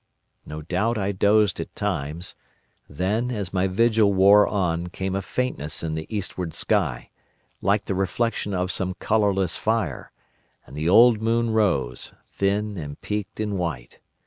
No 0.47 0.63
doubt 0.63 0.97
I 0.97 1.11
dozed 1.11 1.59
at 1.59 1.75
times. 1.75 2.33
Then, 2.89 3.29
as 3.29 3.53
my 3.53 3.67
vigil 3.67 4.11
wore 4.15 4.47
on, 4.47 4.87
came 4.87 5.15
a 5.15 5.21
faintness 5.21 5.83
in 5.83 5.93
the 5.93 6.07
eastward 6.09 6.55
sky, 6.55 7.11
like 7.61 7.85
the 7.85 7.93
reflection 7.93 8.51
of 8.51 8.71
some 8.71 8.95
colourless 8.95 9.57
fire, 9.57 10.11
and 10.65 10.75
the 10.75 10.89
old 10.89 11.21
moon 11.21 11.51
rose, 11.51 12.13
thin 12.25 12.77
and 12.79 12.99
peaked 13.01 13.39
and 13.39 13.59
white. 13.59 13.99